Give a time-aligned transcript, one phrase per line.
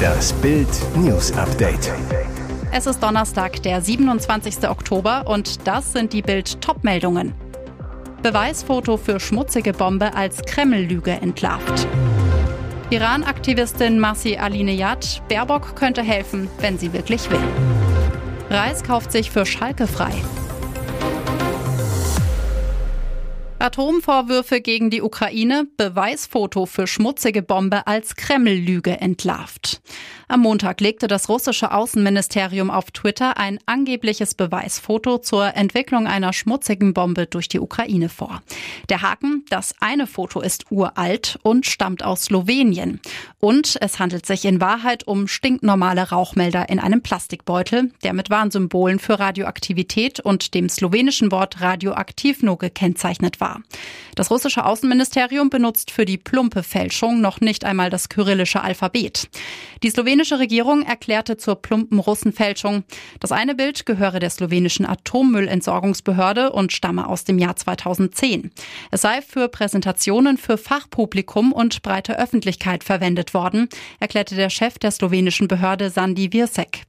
[0.00, 1.92] Das Bild News Update.
[2.72, 4.68] Es ist Donnerstag, der 27.
[4.68, 7.34] Oktober und das sind die Bild Topmeldungen.
[8.22, 11.86] Beweisfoto für schmutzige Bombe als Kreml-Lüge entlarvt.
[12.90, 17.40] Iran-Aktivistin Masi Alinejad, Baerbock könnte helfen, wenn sie wirklich will.
[18.50, 20.12] Reis kauft sich für Schalke frei.
[23.60, 29.82] Atomvorwürfe gegen die Ukraine, Beweisfoto für schmutzige Bombe als Kreml-Lüge entlarvt.
[30.28, 36.94] Am Montag legte das russische Außenministerium auf Twitter ein angebliches Beweisfoto zur Entwicklung einer schmutzigen
[36.94, 38.40] Bombe durch die Ukraine vor.
[38.88, 43.00] Der Haken, das eine Foto ist uralt und stammt aus Slowenien.
[43.40, 49.00] Und es handelt sich in Wahrheit um stinknormale Rauchmelder in einem Plastikbeutel, der mit Warnsymbolen
[49.00, 53.49] für Radioaktivität und dem slowenischen Wort radioaktiv nur gekennzeichnet war.
[54.14, 59.28] Das russische Außenministerium benutzt für die plumpe Fälschung noch nicht einmal das kyrillische Alphabet.
[59.82, 62.84] Die slowenische Regierung erklärte zur plumpen Russenfälschung,
[63.18, 68.50] das eine Bild gehöre der slowenischen Atommüllentsorgungsbehörde und stamme aus dem Jahr 2010.
[68.90, 73.68] Es sei für Präsentationen für Fachpublikum und breite Öffentlichkeit verwendet worden,
[74.00, 76.82] erklärte der Chef der slowenischen Behörde Sandi Wirsek.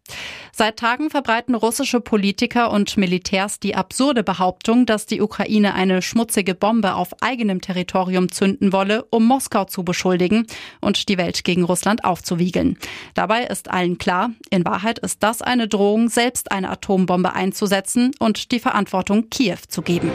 [0.54, 6.51] Seit Tagen verbreiten russische Politiker und Militärs die absurde Behauptung, dass die Ukraine eine schmutzige
[6.54, 10.48] Bombe auf eigenem Territorium zünden wolle, um Moskau zu beschuldigen
[10.80, 12.78] und die Welt gegen Russland aufzuwiegeln.
[13.14, 18.52] Dabei ist allen klar, in Wahrheit ist das eine Drohung, selbst eine Atombombe einzusetzen und
[18.52, 20.12] die Verantwortung Kiew zu geben.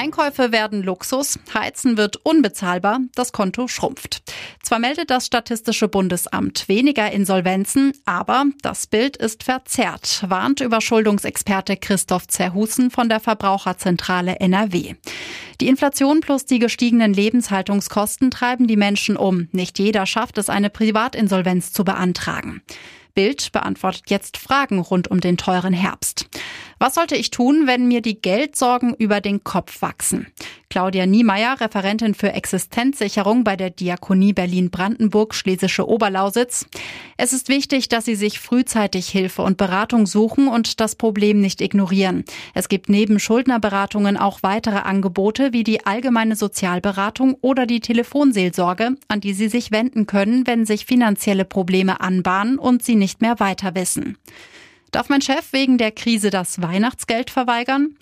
[0.00, 4.22] Einkäufe werden Luxus, Heizen wird unbezahlbar, das Konto schrumpft.
[4.62, 12.28] Zwar meldet das Statistische Bundesamt weniger Insolvenzen, aber das Bild ist verzerrt, warnt Überschuldungsexperte Christoph
[12.28, 14.94] Zerhusen von der Verbraucherzentrale NRW.
[15.60, 19.48] Die Inflation plus die gestiegenen Lebenshaltungskosten treiben die Menschen um.
[19.52, 22.62] Nicht jeder schafft es, eine Privatinsolvenz zu beantragen.
[23.14, 26.26] Bild beantwortet jetzt Fragen rund um den teuren Herbst.
[26.82, 30.28] Was sollte ich tun, wenn mir die Geldsorgen über den Kopf wachsen?
[30.70, 36.64] Claudia Niemeyer, Referentin für Existenzsicherung bei der Diakonie Berlin-Brandenburg, Schlesische Oberlausitz.
[37.18, 41.60] Es ist wichtig, dass Sie sich frühzeitig Hilfe und Beratung suchen und das Problem nicht
[41.60, 42.24] ignorieren.
[42.54, 49.20] Es gibt neben Schuldnerberatungen auch weitere Angebote wie die allgemeine Sozialberatung oder die Telefonseelsorge, an
[49.20, 53.74] die Sie sich wenden können, wenn sich finanzielle Probleme anbahnen und Sie nicht mehr weiter
[53.74, 54.16] wissen.
[54.90, 57.96] Darf mein Chef wegen der Krise das Weihnachtsgeld verweigern?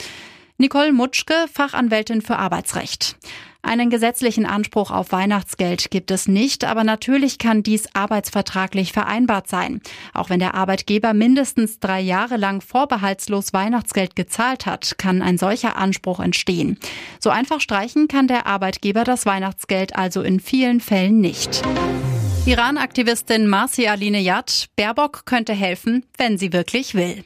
[0.57, 3.17] Nicole Mutschke, Fachanwältin für Arbeitsrecht.
[3.61, 9.83] Einen gesetzlichen Anspruch auf Weihnachtsgeld gibt es nicht, aber natürlich kann dies arbeitsvertraglich vereinbart sein.
[10.15, 15.77] Auch wenn der Arbeitgeber mindestens drei Jahre lang vorbehaltslos Weihnachtsgeld gezahlt hat, kann ein solcher
[15.77, 16.79] Anspruch entstehen.
[17.21, 21.63] So einfach streichen kann der Arbeitgeber das Weihnachtsgeld also in vielen Fällen nicht.
[22.49, 27.23] Iran-Aktivistin Marcia Alinejad, Baerbock könnte helfen, wenn sie wirklich will.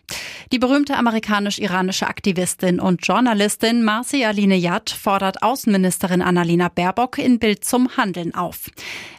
[0.51, 7.97] Die berühmte amerikanisch-iranische Aktivistin und Journalistin Marcia Alinejad fordert Außenministerin Annalena Baerbock in Bild zum
[7.97, 8.69] Handeln auf.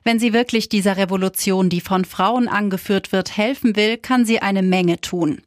[0.03, 4.62] Wenn sie wirklich dieser Revolution, die von Frauen angeführt wird, helfen will, kann sie eine
[4.62, 5.42] Menge tun.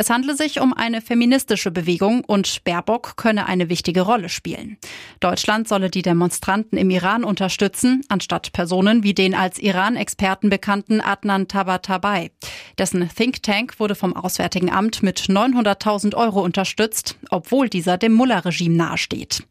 [0.00, 4.78] Es handle sich um eine feministische Bewegung und Baerbock könne eine wichtige Rolle spielen.
[5.20, 11.48] Deutschland solle die Demonstranten im Iran unterstützen, anstatt Personen wie den als Iran-Experten bekannten Adnan
[11.48, 12.30] Tabatabai.
[12.78, 18.74] Dessen Think Tank wurde vom Auswärtigen Amt mit 900.000 Euro unterstützt, obwohl dieser dem Mullah-Regime
[18.74, 19.42] nahesteht.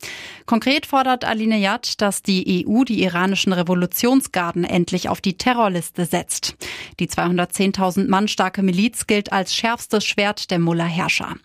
[0.47, 6.55] Konkret fordert Alinejad, dass die EU die iranischen Revolutionsgarden endlich auf die Terrorliste setzt.
[6.99, 11.35] Die 210.000 Mann starke Miliz gilt als schärfstes Schwert der Mullah-Herrscher.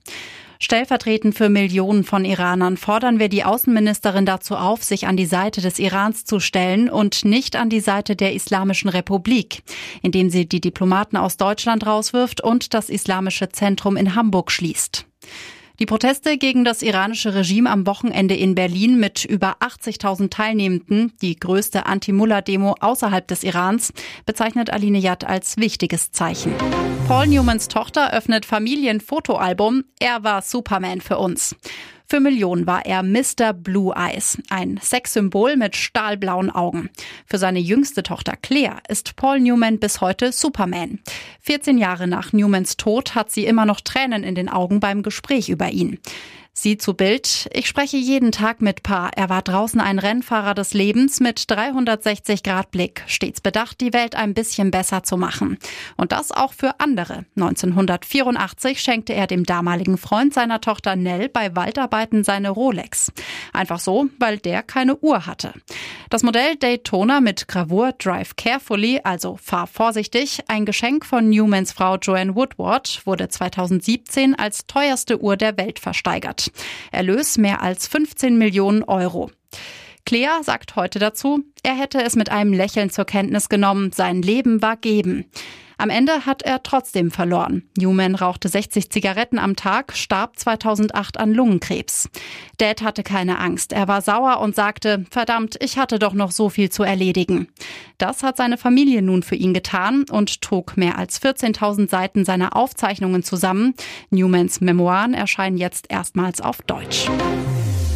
[0.60, 5.60] Stellvertretend für Millionen von Iranern fordern wir die Außenministerin dazu auf, sich an die Seite
[5.60, 9.62] des Irans zu stellen und nicht an die Seite der Islamischen Republik,
[10.03, 15.06] indem sie die Diplomaten aus Deutschland rauswirft und das Islamische Zentrum in Hamburg schließt.
[15.80, 21.34] Die Proteste gegen das iranische Regime am Wochenende in Berlin mit über 80.000 Teilnehmenden, die
[21.34, 23.92] größte Anti-Mullah-Demo außerhalb des Irans,
[24.24, 26.54] bezeichnet Alinejad als wichtiges Zeichen.
[27.09, 29.82] Paul Newmans Tochter öffnet Familienfotoalbum.
[29.98, 31.56] Er war Superman für uns.
[32.06, 33.54] Für Millionen war er Mr.
[33.54, 36.91] Blue Eyes, ein Sexsymbol mit stahlblauen Augen.
[37.27, 40.98] Für seine jüngste Tochter Claire ist Paul Newman bis heute Superman.
[41.41, 45.48] 14 Jahre nach Newmans Tod hat sie immer noch Tränen in den Augen beim Gespräch
[45.48, 45.98] über ihn.
[46.56, 47.48] Sie zu Bild.
[47.53, 49.10] Ich spreche jeden Tag mit Pa.
[49.16, 53.03] Er war draußen ein Rennfahrer des Lebens mit 360 Grad Blick.
[53.09, 55.59] Stets bedacht, die Welt ein bisschen besser zu machen.
[55.97, 57.24] Und das auch für andere.
[57.34, 63.10] 1984 schenkte er dem damaligen Freund seiner Tochter Nell bei Waldarbeiten seine Rolex.
[63.53, 65.54] Einfach so, weil der keine Uhr hatte.
[66.09, 71.97] Das Modell Daytona mit Gravur Drive Carefully, also fahr vorsichtig, ein Geschenk von Newmans Frau
[71.97, 76.43] Joanne Woodward, wurde 2017 als teuerste Uhr der Welt versteigert.
[76.92, 79.30] Erlös mehr als 15 Millionen Euro.
[80.06, 84.60] Clea sagt heute dazu, er hätte es mit einem Lächeln zur Kenntnis genommen, sein Leben
[84.60, 85.24] war geben.
[85.78, 87.68] Am Ende hat er trotzdem verloren.
[87.76, 92.09] Newman rauchte 60 Zigaretten am Tag, starb 2008 an Lungenkrebs.
[92.59, 93.72] Dad hatte keine Angst.
[93.72, 97.48] Er war sauer und sagte, verdammt, ich hatte doch noch so viel zu erledigen.
[97.98, 102.56] Das hat seine Familie nun für ihn getan und trug mehr als 14.000 Seiten seiner
[102.56, 103.74] Aufzeichnungen zusammen.
[104.10, 107.09] Newmans Memoiren erscheinen jetzt erstmals auf Deutsch.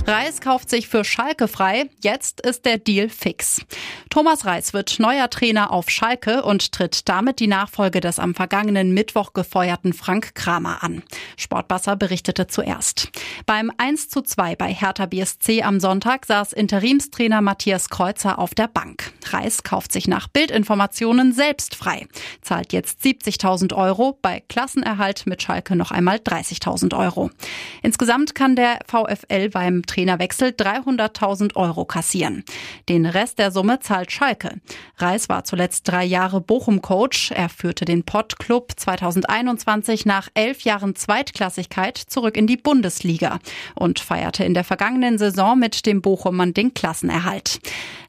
[0.09, 1.91] Reis kauft sich für Schalke frei.
[2.03, 3.61] Jetzt ist der Deal fix.
[4.09, 8.95] Thomas Reis wird neuer Trainer auf Schalke und tritt damit die Nachfolge des am vergangenen
[8.95, 11.03] Mittwoch gefeuerten Frank Kramer an.
[11.37, 13.11] Sportbasser berichtete zuerst.
[13.45, 18.69] Beim 1 zu 2 bei Hertha BSC am Sonntag saß Interimstrainer Matthias Kreuzer auf der
[18.69, 19.13] Bank.
[19.31, 22.07] Reis kauft sich nach Bildinformationen selbst frei,
[22.41, 27.31] zahlt jetzt 70.000 Euro, bei Klassenerhalt mit Schalke noch einmal 30.000 Euro.
[27.83, 32.45] Insgesamt kann der VfL beim Trainerwechsel 300.000 Euro kassieren.
[32.89, 34.61] Den Rest der Summe zahlt Schalke.
[34.97, 37.33] Reis war zuletzt drei Jahre Bochum-Coach.
[37.33, 43.41] Er führte den Pott-Club 2021 nach elf Jahren Zweitklassigkeit zurück in die Bundesliga
[43.75, 47.59] und feierte in der vergangenen Saison mit dem Bochumern den Klassenerhalt.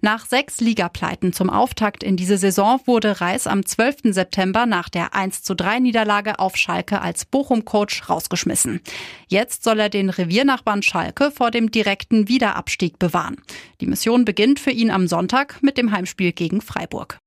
[0.01, 4.13] Nach sechs Ligapleiten zum Auftakt in diese Saison wurde Reis am 12.
[4.13, 8.79] September nach der 1 zu 3 Niederlage auf Schalke als Bochum-Coach rausgeschmissen.
[9.27, 13.37] Jetzt soll er den Reviernachbarn Schalke vor dem direkten Wiederabstieg bewahren.
[13.79, 17.19] Die Mission beginnt für ihn am Sonntag mit dem Heimspiel gegen Freiburg.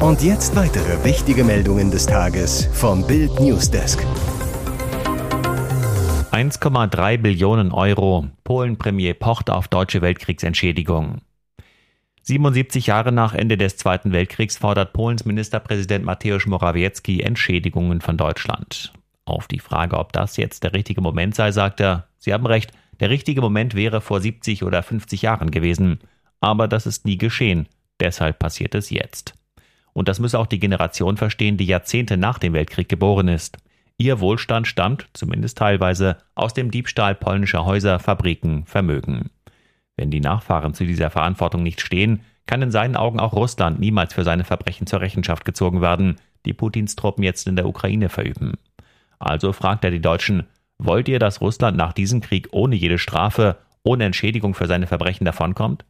[0.00, 4.04] Und jetzt weitere wichtige Meldungen des Tages vom Bild Newsdesk.
[6.30, 8.28] 1,3 Billionen Euro.
[8.44, 11.22] Polen-Premier pocht auf deutsche Weltkriegsentschädigung.
[12.22, 18.92] 77 Jahre nach Ende des Zweiten Weltkriegs fordert Polens Ministerpräsident Mateusz Morawiecki Entschädigungen von Deutschland.
[19.28, 22.72] Auf die Frage, ob das jetzt der richtige Moment sei, sagt er, Sie haben recht,
[22.98, 25.98] der richtige Moment wäre vor 70 oder 50 Jahren gewesen.
[26.40, 27.68] Aber das ist nie geschehen.
[28.00, 29.34] Deshalb passiert es jetzt.
[29.92, 33.58] Und das müsse auch die Generation verstehen, die Jahrzehnte nach dem Weltkrieg geboren ist.
[33.98, 39.28] Ihr Wohlstand stammt, zumindest teilweise, aus dem Diebstahl polnischer Häuser, Fabriken, Vermögen.
[39.96, 44.14] Wenn die Nachfahren zu dieser Verantwortung nicht stehen, kann in seinen Augen auch Russland niemals
[44.14, 46.16] für seine Verbrechen zur Rechenschaft gezogen werden,
[46.46, 48.54] die Putins Truppen jetzt in der Ukraine verüben.
[49.18, 50.44] Also fragt er die Deutschen,
[50.78, 55.24] wollt ihr, dass Russland nach diesem Krieg ohne jede Strafe, ohne Entschädigung für seine Verbrechen
[55.24, 55.84] davonkommt?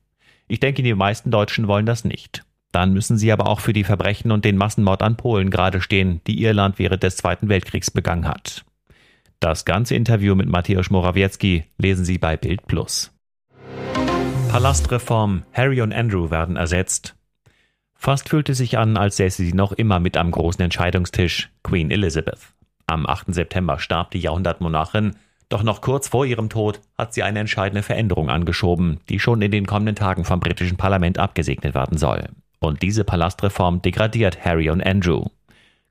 [0.47, 2.45] Ich denke, die meisten Deutschen wollen das nicht.
[2.73, 6.21] Dann müssen sie aber auch für die Verbrechen und den Massenmord an Polen gerade stehen,
[6.27, 8.65] die ihr Land während des Zweiten Weltkriegs begangen hat.
[9.41, 13.13] Das ganze Interview mit Mateusz Morawiecki lesen Sie bei Bild Plus.
[14.51, 17.15] Palastreform, Harry und Andrew werden ersetzt.
[17.95, 22.39] Fast fühlte sich an, als säße sie noch immer mit am großen Entscheidungstisch, Queen Elizabeth.
[22.89, 23.35] Am 8.
[23.35, 25.15] September starb die Jahrhundertmonarchin,
[25.51, 29.51] doch noch kurz vor ihrem Tod hat sie eine entscheidende Veränderung angeschoben, die schon in
[29.51, 32.31] den kommenden Tagen vom britischen Parlament abgesegnet werden soll.
[32.61, 35.27] Und diese Palastreform degradiert Harry und Andrew.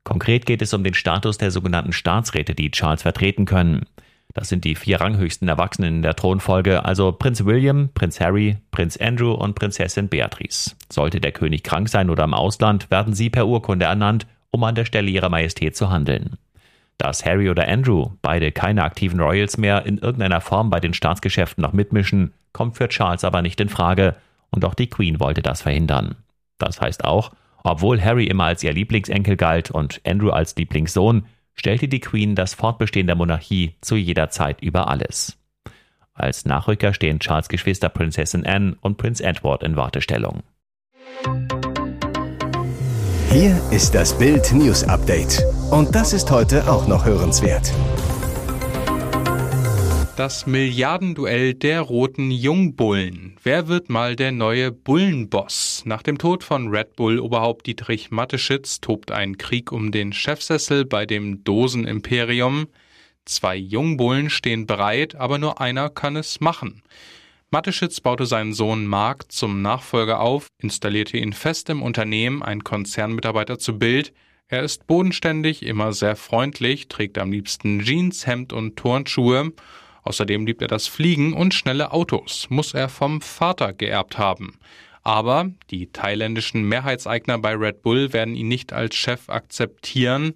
[0.02, 3.86] Konkret geht es um den Status der sogenannten Staatsräte, die Charles vertreten können.
[4.34, 8.96] Das sind die vier ranghöchsten Erwachsenen in der Thronfolge, also Prinz William, Prinz Harry, Prinz
[8.96, 10.74] Andrew und Prinzessin Beatrice.
[10.90, 14.74] Sollte der König krank sein oder im Ausland, werden sie per Urkunde ernannt, um an
[14.74, 16.36] der Stelle ihrer Majestät zu handeln.
[16.98, 21.62] Dass Harry oder Andrew, beide keine aktiven Royals mehr, in irgendeiner Form bei den Staatsgeschäften
[21.62, 24.16] noch mitmischen, kommt für Charles aber nicht in Frage,
[24.50, 26.16] und auch die Queen wollte das verhindern.
[26.58, 31.88] Das heißt auch, obwohl Harry immer als ihr Lieblingsenkel galt und Andrew als Lieblingssohn, stellte
[31.88, 35.36] die Queen das Fortbestehen der Monarchie zu jeder Zeit über alles.
[36.14, 40.42] Als Nachrücker stehen Charles Geschwister Prinzessin Anne und Prinz Edward in Wartestellung.
[43.30, 45.44] Hier ist das Bild News Update.
[45.70, 47.74] Und das ist heute auch noch hörenswert.
[50.16, 53.36] Das Milliardenduell der roten Jungbullen.
[53.42, 55.82] Wer wird mal der neue Bullenboss?
[55.84, 61.04] Nach dem Tod von Red Bull-Oberhaupt Dietrich Mateschitz tobt ein Krieg um den Chefsessel bei
[61.04, 62.68] dem Dosenimperium.
[63.26, 66.82] Zwei Jungbullen stehen bereit, aber nur einer kann es machen.
[67.50, 73.58] Mateschitz baute seinen Sohn Mark zum Nachfolger auf, installierte ihn fest im Unternehmen, ein Konzernmitarbeiter
[73.58, 74.14] zu Bild.
[74.50, 79.52] Er ist bodenständig, immer sehr freundlich, trägt am liebsten Jeans, Hemd und Turnschuhe.
[80.04, 84.58] Außerdem liebt er das Fliegen und schnelle Autos, muss er vom Vater geerbt haben.
[85.02, 90.32] Aber die thailändischen Mehrheitseigner bei Red Bull werden ihn nicht als Chef akzeptieren.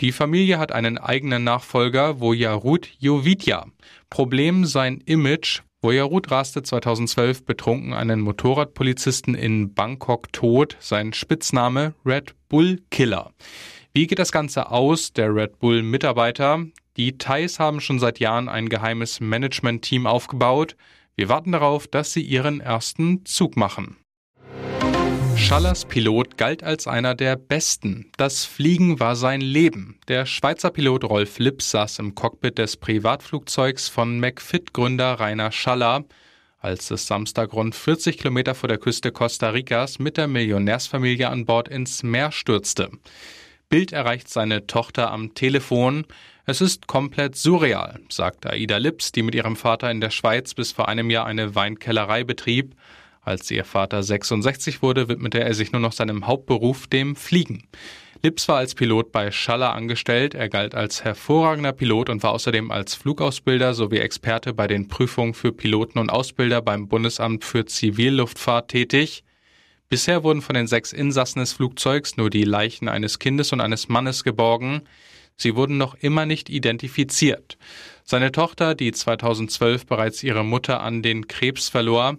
[0.00, 3.66] Die Familie hat einen eigenen Nachfolger, Vojarut Jovidja.
[4.08, 5.60] Problem sein Image.
[5.82, 10.76] Vojarut raste 2012 betrunken einen Motorradpolizisten in Bangkok tot.
[10.78, 13.32] Sein Spitzname Red Bull Killer.
[13.94, 15.14] Wie geht das Ganze aus?
[15.14, 16.66] Der Red Bull Mitarbeiter.
[16.98, 20.76] Die Thais haben schon seit Jahren ein geheimes Management-Team aufgebaut.
[21.16, 23.96] Wir warten darauf, dass sie ihren ersten Zug machen.
[25.40, 28.12] Schallers Pilot galt als einer der besten.
[28.16, 29.98] Das Fliegen war sein Leben.
[30.06, 36.04] Der Schweizer Pilot Rolf Lips saß im Cockpit des Privatflugzeugs von McFit-Gründer Rainer Schaller,
[36.60, 41.46] als es Samstag rund 40 Kilometer vor der Küste Costa Ricas mit der Millionärsfamilie an
[41.46, 42.90] Bord ins Meer stürzte.
[43.70, 46.04] Bild erreicht seine Tochter am Telefon.
[46.44, 50.72] Es ist komplett surreal, sagt Aida Lips, die mit ihrem Vater in der Schweiz bis
[50.72, 52.74] vor einem Jahr eine Weinkellerei betrieb.
[53.22, 57.68] Als ihr Vater 66 wurde, widmete er sich nur noch seinem Hauptberuf, dem Fliegen.
[58.22, 62.70] Lips war als Pilot bei Schaller angestellt, er galt als hervorragender Pilot und war außerdem
[62.70, 68.68] als Flugausbilder sowie Experte bei den Prüfungen für Piloten und Ausbilder beim Bundesamt für Zivilluftfahrt
[68.68, 69.24] tätig.
[69.88, 73.88] Bisher wurden von den sechs Insassen des Flugzeugs nur die Leichen eines Kindes und eines
[73.88, 74.82] Mannes geborgen.
[75.36, 77.56] Sie wurden noch immer nicht identifiziert.
[78.04, 82.18] Seine Tochter, die 2012 bereits ihre Mutter an den Krebs verlor,